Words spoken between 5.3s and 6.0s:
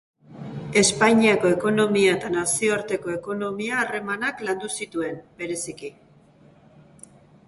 bereziki.